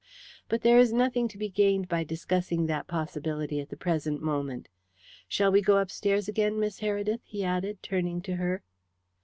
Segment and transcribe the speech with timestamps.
[0.49, 4.67] "But there is nothing to be gained by discussing that possibility at the present moment.
[5.27, 8.63] Shall we go upstairs again, Miss Heredith?" he added, turning to her.